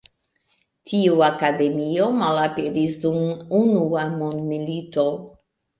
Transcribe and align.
Tiu 0.91 1.21
akademio 1.27 2.09
malaperis 2.23 2.97
dum 3.05 3.23
Unua 3.63 4.11
mondmilito. 4.19 5.09